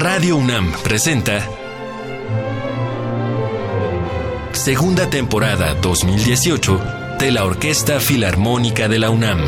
[0.00, 1.46] Radio UNAM presenta
[4.52, 6.80] Segunda temporada 2018
[7.18, 9.40] de la Orquesta Filarmónica de la UNAM.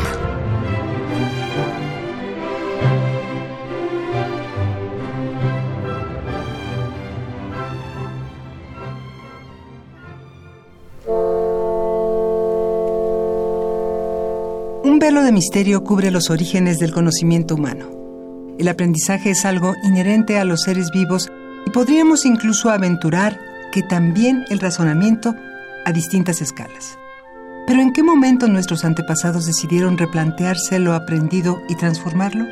[14.83, 18.02] Un velo de misterio cubre los orígenes del conocimiento humano.
[18.59, 21.31] El aprendizaje es algo inherente a los seres vivos
[21.65, 23.39] y podríamos incluso aventurar
[23.71, 25.35] que también el razonamiento
[25.85, 26.97] a distintas escalas.
[27.65, 32.45] Pero ¿en qué momento nuestros antepasados decidieron replantearse lo aprendido y transformarlo?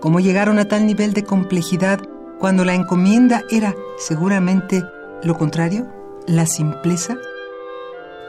[0.00, 2.00] ¿Cómo llegaron a tal nivel de complejidad
[2.38, 4.84] cuando la encomienda era seguramente
[5.22, 5.90] lo contrario,
[6.26, 7.16] la simpleza?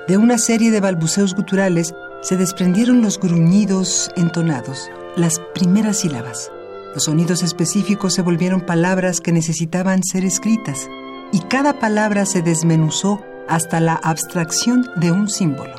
[0.08, 6.50] De una serie de balbuceos guturales se desprendieron los gruñidos entonados, las primeras sílabas.
[6.98, 10.90] Los sonidos específicos se volvieron palabras que necesitaban ser escritas
[11.32, 15.76] y cada palabra se desmenuzó hasta la abstracción de un símbolo.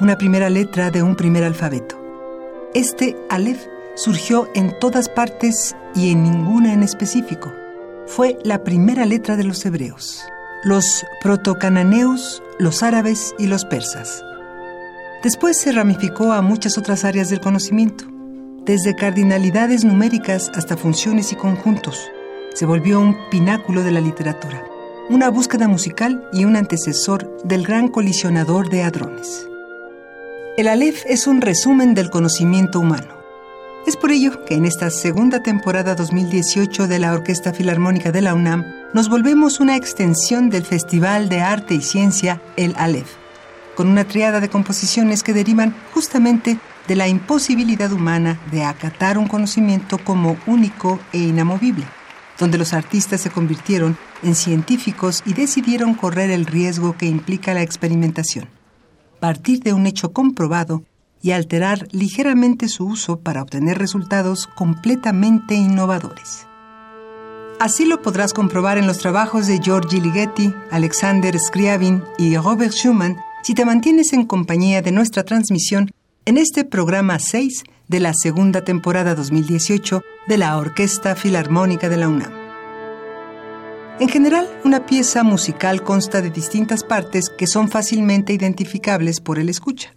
[0.00, 2.00] Una primera letra de un primer alfabeto.
[2.72, 3.60] Este Aleph
[3.96, 7.52] surgió en todas partes y en ninguna en específico.
[8.06, 10.24] Fue la primera letra de los hebreos,
[10.64, 14.24] los protocananeos, los árabes y los persas.
[15.22, 18.06] Después se ramificó a muchas otras áreas del conocimiento,
[18.68, 22.10] desde cardinalidades numéricas hasta funciones y conjuntos
[22.52, 24.62] se volvió un pináculo de la literatura,
[25.08, 29.48] una búsqueda musical y un antecesor del gran colisionador de hadrones.
[30.58, 33.08] El Aleph es un resumen del conocimiento humano.
[33.86, 38.34] Es por ello que en esta segunda temporada 2018 de la Orquesta Filarmónica de la
[38.34, 43.14] UNAM nos volvemos una extensión del Festival de Arte y Ciencia, el Aleph,
[43.74, 49.28] con una triada de composiciones que derivan justamente de la imposibilidad humana de acatar un
[49.28, 51.84] conocimiento como único e inamovible
[52.38, 57.62] donde los artistas se convirtieron en científicos y decidieron correr el riesgo que implica la
[57.62, 58.48] experimentación,
[59.20, 60.84] partir de un hecho comprobado
[61.20, 66.46] y alterar ligeramente su uso para obtener resultados completamente innovadores.
[67.58, 73.16] Así lo podrás comprobar en los trabajos de Giorgi Ligeti, Alexander Scriabin y Robert Schumann
[73.42, 75.90] si te mantienes en compañía de nuestra transmisión
[76.28, 82.06] en este programa 6 de la segunda temporada 2018 de la Orquesta Filarmónica de la
[82.06, 82.30] UNAM.
[83.98, 89.48] En general, una pieza musical consta de distintas partes que son fácilmente identificables por el
[89.48, 89.94] escucha.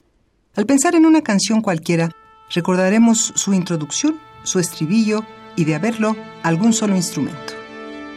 [0.56, 2.12] Al pensar en una canción cualquiera,
[2.56, 5.26] recordaremos su introducción, su estribillo
[5.58, 7.52] y, de haberlo, algún solo instrumento.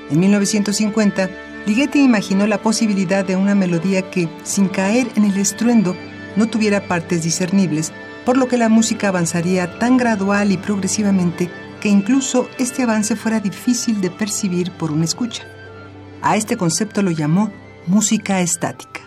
[0.09, 1.31] En 1950,
[1.67, 5.97] Ligeti imaginó la posibilidad de una melodía que, sin caer en el estruendo,
[6.37, 7.93] no tuviera partes discernibles,
[8.25, 11.51] por lo que la música avanzaría tan gradual y progresivamente
[11.81, 15.45] que incluso este avance fuera difícil de percibir por un escucha.
[16.23, 17.51] A este concepto lo llamó
[17.87, 19.01] música estática.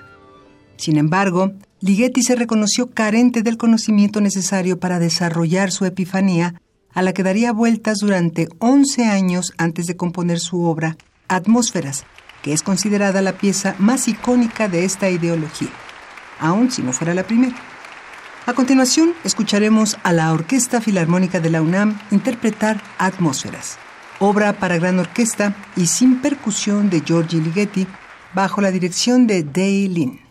[0.76, 6.62] Sin embargo, Ligeti se reconoció carente del conocimiento necesario para desarrollar su epifanía,
[6.94, 12.06] a la que daría vueltas durante 11 años antes de componer su obra Atmósferas,
[12.42, 15.70] que es considerada la pieza más icónica de esta ideología,
[16.40, 17.56] aun si no fuera la primera.
[18.46, 23.78] A continuación, escucharemos a la Orquesta Filarmónica de la UNAM interpretar Atmósferas,
[24.20, 27.88] obra para gran orquesta y sin percusión de Giorgi Ligeti,
[28.34, 30.27] bajo la dirección de Day Lin.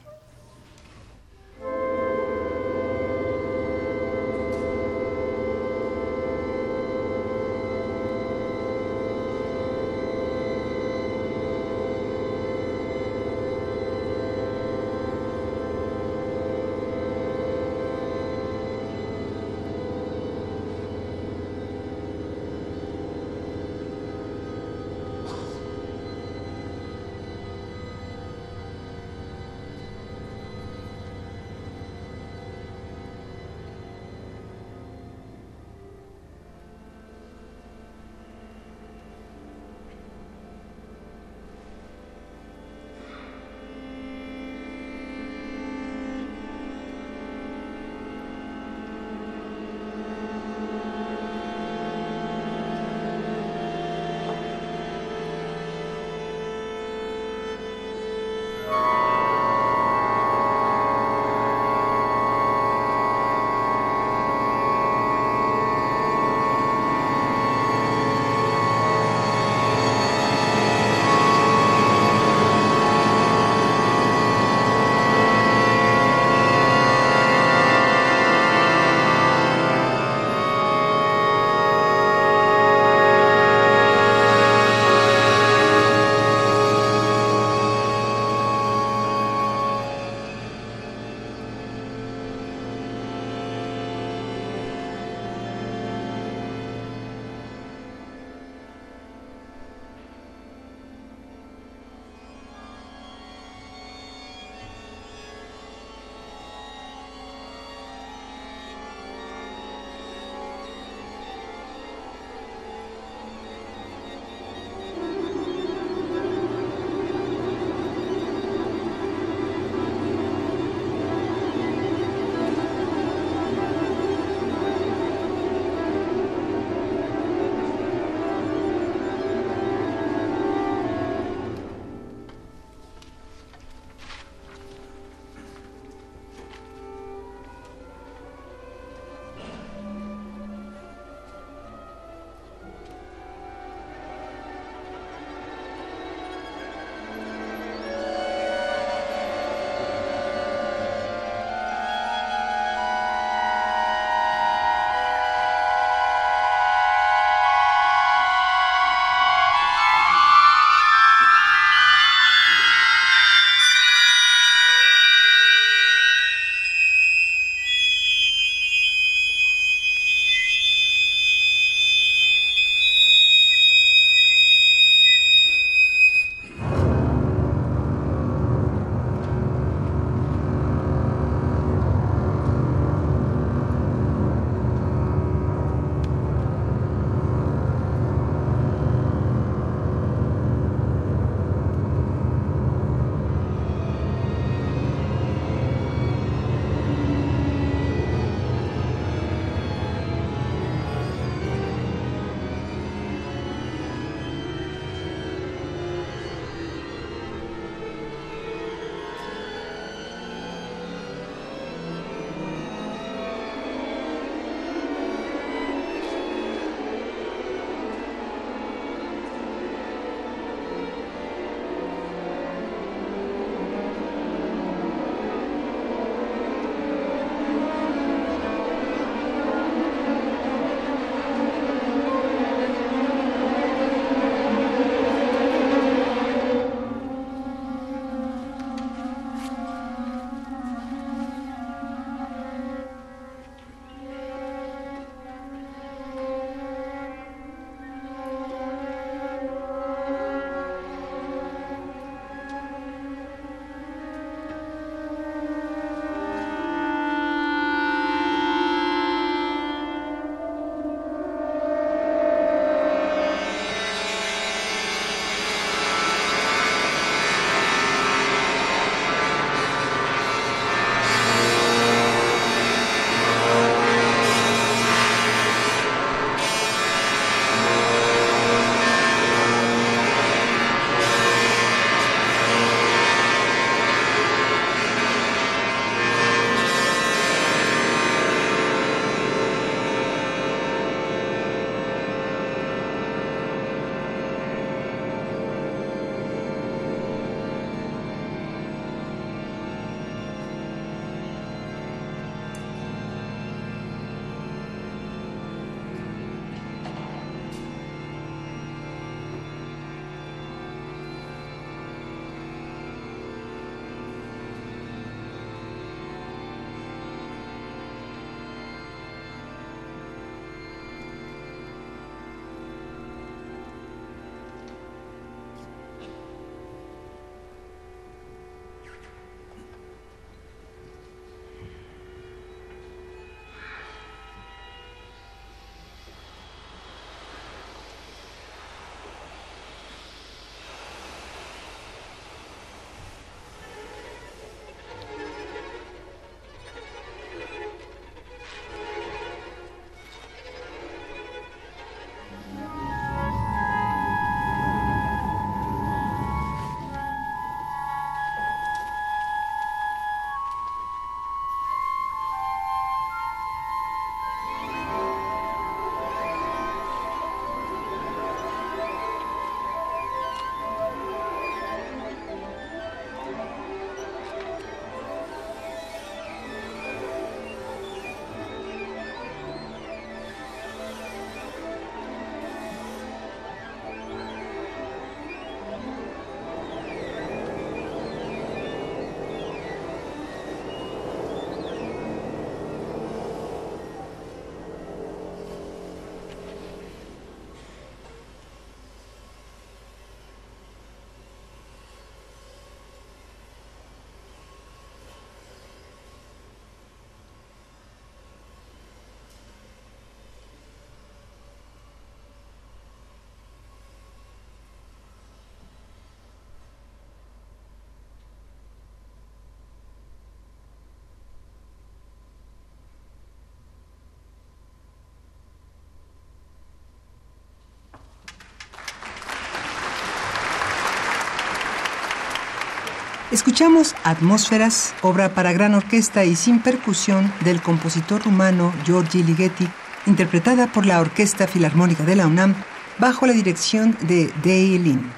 [433.36, 439.68] Escuchamos Atmósferas, obra para gran orquesta y sin percusión del compositor rumano Giorgi Ligeti,
[440.06, 442.54] interpretada por la Orquesta Filarmónica de la UNAM
[442.98, 445.12] bajo la dirección de Dei Lin.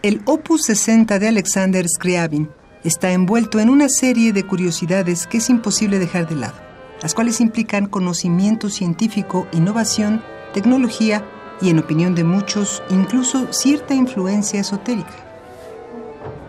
[0.00, 2.48] El Opus 60 de Alexander Scriabin
[2.82, 6.58] está envuelto en una serie de curiosidades que es imposible dejar de lado,
[7.02, 10.24] las cuales implican conocimiento científico, innovación,
[10.54, 11.22] tecnología
[11.60, 15.14] y, en opinión de muchos, incluso cierta influencia esotérica.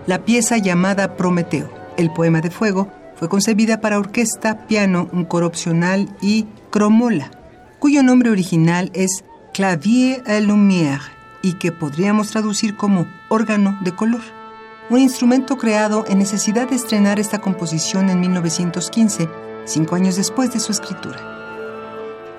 [0.08, 5.46] La pieza llamada Prometeo, el poema de fuego, fue concebida para orquesta, piano, un coro
[5.46, 7.30] opcional y cromola,
[7.80, 11.02] cuyo nombre original es Clavier à lumière
[11.42, 14.22] y que podríamos traducir como órgano de color,
[14.90, 19.30] un instrumento creado en necesidad de estrenar esta composición en 1915,
[19.66, 21.41] cinco años después de su escritura.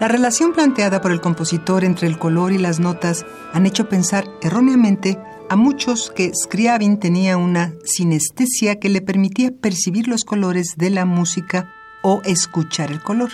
[0.02, 4.24] La relación planteada por el compositor entre el color y las notas han hecho pensar
[4.42, 5.16] erróneamente
[5.48, 11.04] a muchos que Scriabin tenía una sinestesia que le permitía percibir los colores de la
[11.04, 13.30] música o escuchar el color.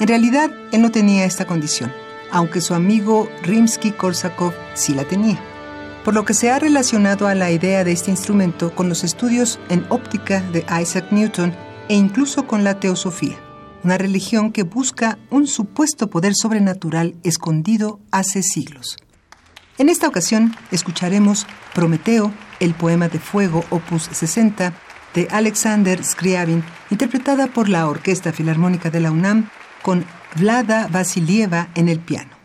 [0.00, 1.92] En realidad, él no tenía esta condición
[2.32, 5.38] aunque su amigo Rimsky-Korsakov sí la tenía,
[6.04, 9.60] por lo que se ha relacionado a la idea de este instrumento con los estudios
[9.68, 11.54] en óptica de Isaac Newton
[11.88, 13.36] e incluso con la teosofía,
[13.84, 18.96] una religión que busca un supuesto poder sobrenatural escondido hace siglos.
[19.78, 24.72] En esta ocasión escucharemos Prometeo, el poema de fuego opus 60
[25.14, 29.48] de Alexander Scriabin, interpretada por la Orquesta Filarmónica de la UNAM
[29.82, 30.04] con
[30.34, 32.35] Vlada Vasilieva en el piano.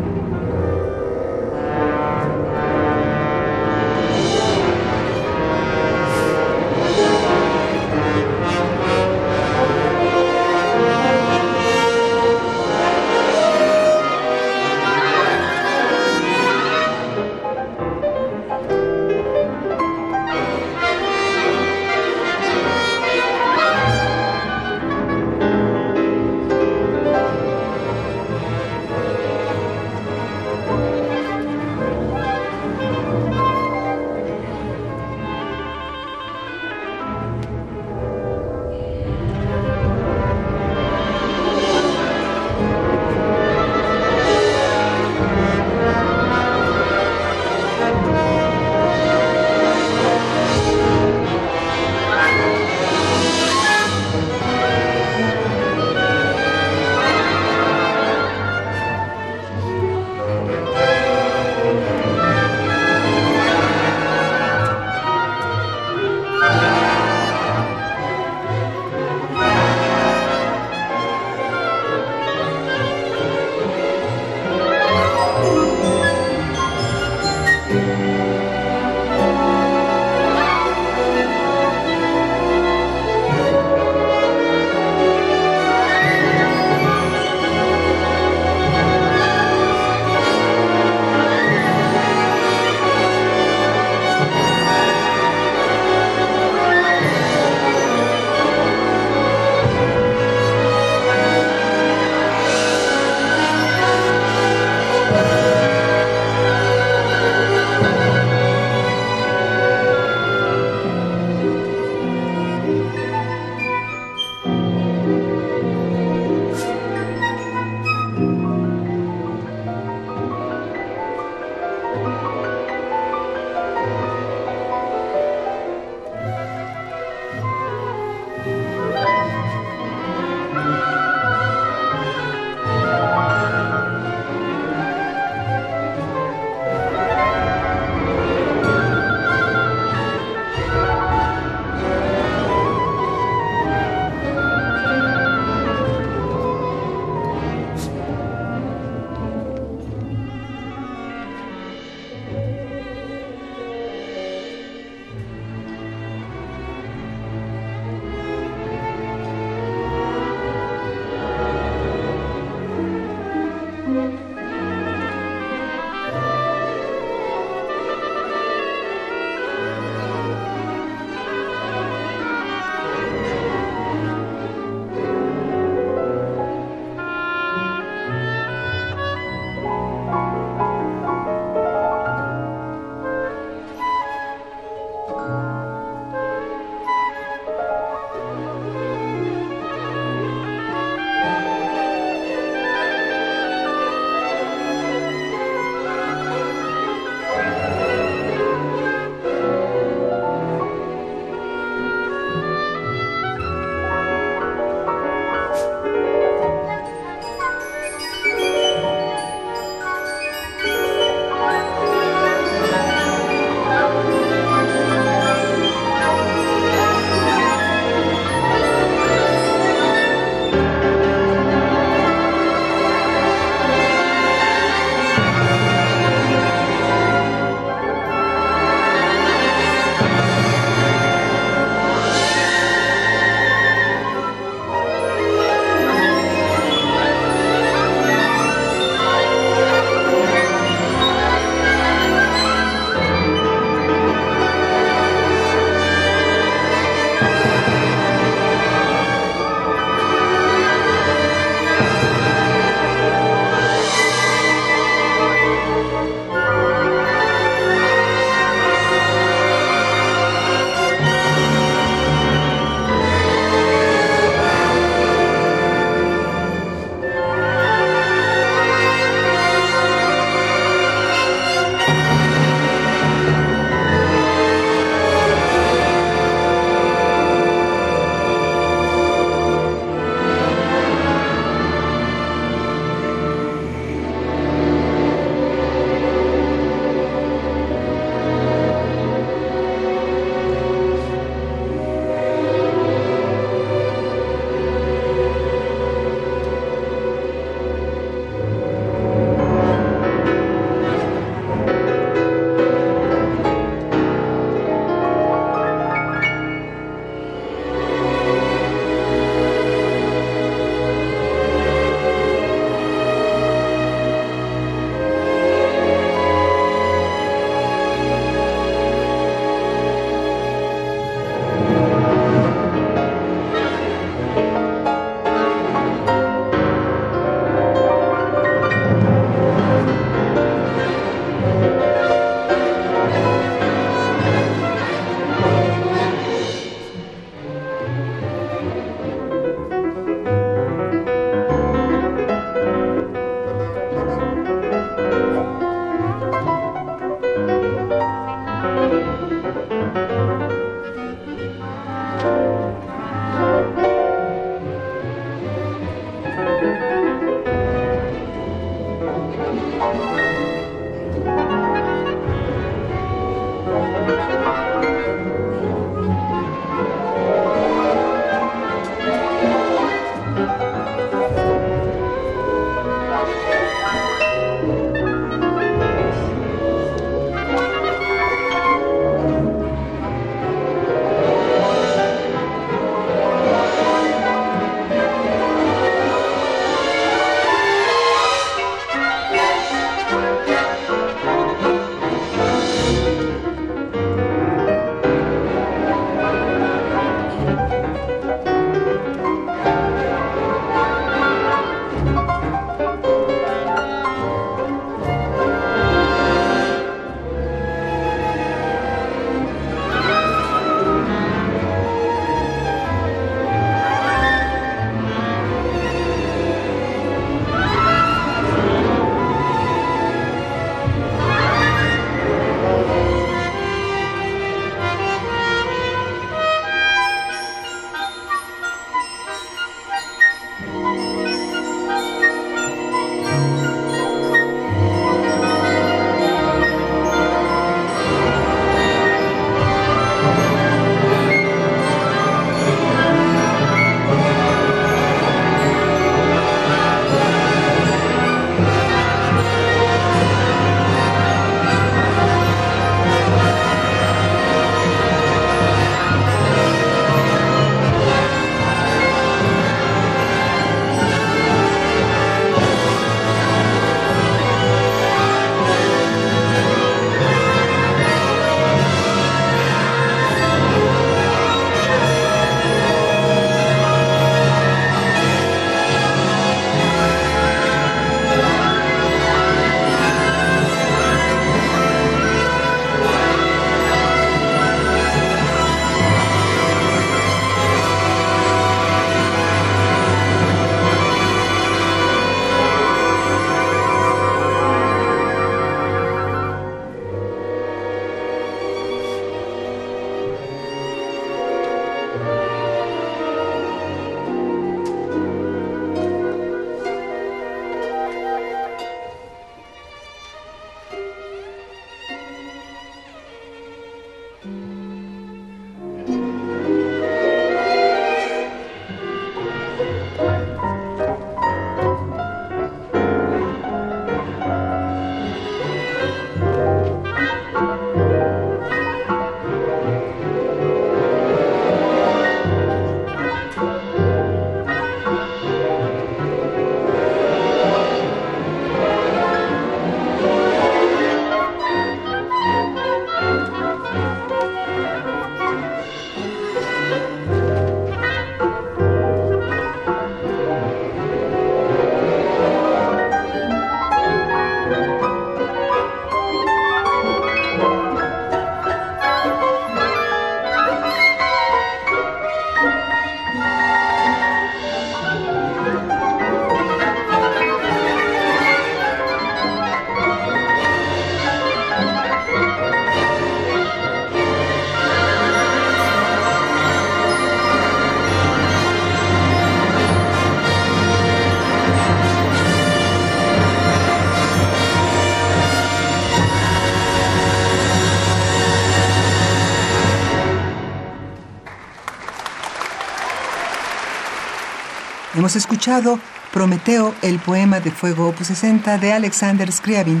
[595.34, 595.98] Hemos escuchado
[596.32, 600.00] Prometeo, el poema de fuego opus 60 de Alexander Scriabin,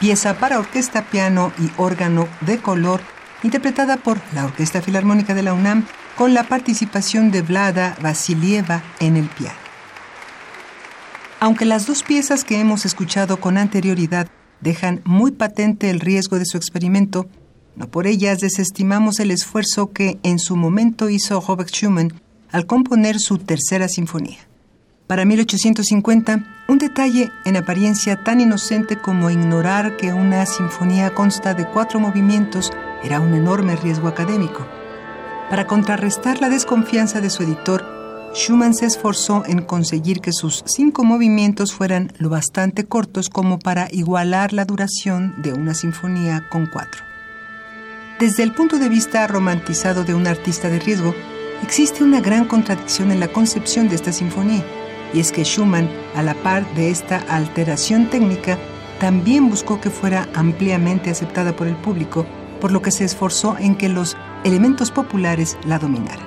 [0.00, 3.00] pieza para orquesta, piano y órgano de color,
[3.44, 9.16] interpretada por la Orquesta Filarmónica de la UNAM con la participación de Vlada Vasilieva en
[9.16, 9.54] el piano.
[11.38, 14.26] Aunque las dos piezas que hemos escuchado con anterioridad
[14.62, 17.28] dejan muy patente el riesgo de su experimento,
[17.76, 23.20] no por ellas desestimamos el esfuerzo que en su momento hizo Robert Schumann al componer
[23.20, 24.38] su tercera sinfonía.
[25.12, 31.66] Para 1850, un detalle en apariencia tan inocente como ignorar que una sinfonía consta de
[31.66, 32.70] cuatro movimientos
[33.04, 34.66] era un enorme riesgo académico.
[35.50, 37.84] Para contrarrestar la desconfianza de su editor,
[38.34, 43.88] Schumann se esforzó en conseguir que sus cinco movimientos fueran lo bastante cortos como para
[43.92, 47.02] igualar la duración de una sinfonía con cuatro.
[48.18, 51.14] Desde el punto de vista romantizado de un artista de riesgo,
[51.62, 54.64] existe una gran contradicción en la concepción de esta sinfonía
[55.12, 58.58] y es que Schumann, a la par de esta alteración técnica,
[58.98, 62.26] también buscó que fuera ampliamente aceptada por el público,
[62.60, 66.26] por lo que se esforzó en que los elementos populares la dominaran.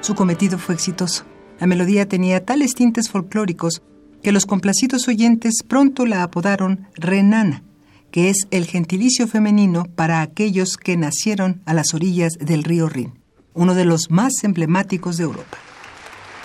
[0.00, 1.24] Su cometido fue exitoso.
[1.58, 3.82] La melodía tenía tales tintes folclóricos
[4.22, 7.62] que los complacidos oyentes pronto la apodaron Renana,
[8.10, 13.18] que es el gentilicio femenino para aquellos que nacieron a las orillas del río Rin,
[13.54, 15.58] uno de los más emblemáticos de Europa.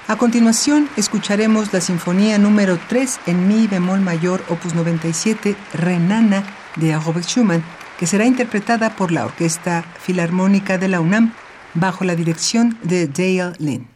[0.09, 6.43] A continuación, escucharemos la Sinfonía número 3 en Mi bemol mayor, opus 97, Renana,
[6.77, 7.63] de Robert Schumann,
[7.99, 11.35] que será interpretada por la Orquesta Filarmónica de la UNAM
[11.75, 13.87] bajo la dirección de Dale Lynn.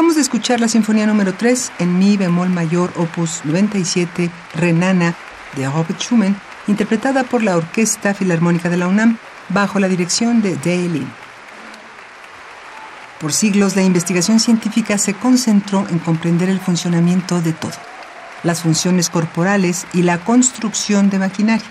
[0.00, 5.14] Acabamos de escuchar la Sinfonía número 3 en Mi bemol mayor, opus 97, Renana,
[5.54, 9.18] de Robert Schumann, interpretada por la Orquesta Filarmónica de la UNAM,
[9.50, 11.02] bajo la dirección de Dale
[13.20, 17.76] Por siglos, la investigación científica se concentró en comprender el funcionamiento de todo,
[18.42, 21.68] las funciones corporales y la construcción de maquinaria.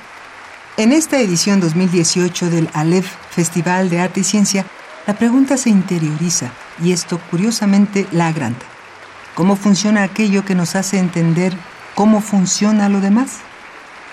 [0.77, 4.67] En esta edición 2018 del Aleph Festival de Arte y Ciencia,
[5.07, 6.51] la pregunta se interioriza
[6.83, 8.65] y esto curiosamente la agranda.
[9.35, 11.53] ¿Cómo funciona aquello que nos hace entender
[11.95, 13.37] cómo funciona lo demás?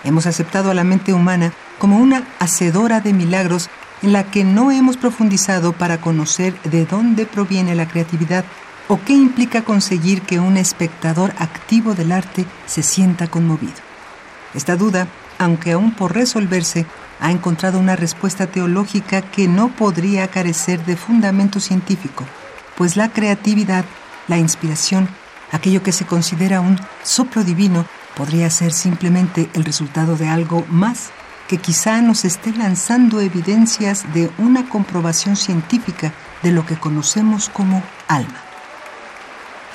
[0.04, 3.68] Hemos aceptado a la mente humana como una hacedora de milagros
[4.02, 8.44] en la que no hemos profundizado para conocer de dónde proviene la creatividad
[8.88, 13.74] o qué implica conseguir que un espectador activo del arte se sienta conmovido.
[14.54, 15.08] Esta duda,
[15.38, 16.86] aunque aún por resolverse,
[17.20, 22.24] ha encontrado una respuesta teológica que no podría carecer de fundamento científico,
[22.76, 23.84] pues la creatividad,
[24.28, 25.08] la inspiración,
[25.52, 31.10] aquello que se considera un soplo divino, podría ser simplemente el resultado de algo más
[31.48, 36.12] que quizá nos esté lanzando evidencias de una comprobación científica
[36.42, 38.40] de lo que conocemos como alma.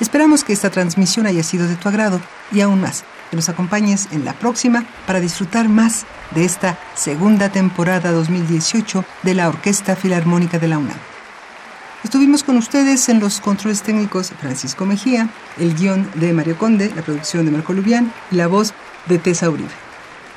[0.00, 4.08] Esperamos que esta transmisión haya sido de tu agrado y aún más, que nos acompañes
[4.10, 10.58] en la próxima para disfrutar más de esta segunda temporada 2018 de la Orquesta Filarmónica
[10.58, 11.11] de la UNAM.
[12.04, 17.02] Estuvimos con ustedes en los controles técnicos Francisco Mejía, el guion de Mario Conde, la
[17.02, 18.74] producción de Marco Lubián y la voz
[19.06, 19.70] de Tessa Uribe.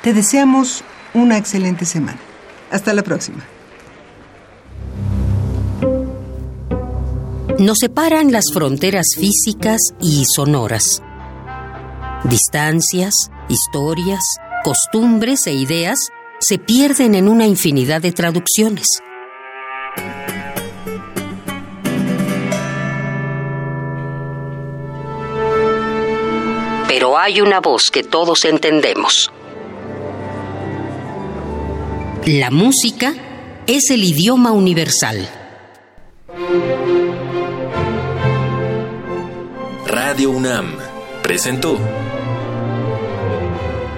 [0.02, 2.18] Te deseamos una excelente semana.
[2.70, 3.44] Hasta la próxima.
[7.58, 11.02] Nos separan las fronteras físicas y sonoras.
[12.24, 13.14] Distancias,
[13.48, 14.22] historias,
[14.62, 15.98] costumbres e ideas
[16.38, 18.86] se pierden en una infinidad de traducciones.
[26.88, 29.32] Pero hay una voz que todos entendemos.
[32.24, 33.14] La música
[33.66, 35.28] es el idioma universal.
[39.86, 40.76] Radio UNAM
[41.22, 41.78] presentó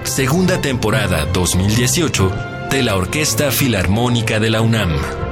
[0.05, 2.33] Segunda temporada 2018
[2.71, 5.28] de la Orquesta Filarmónica de la UNAM.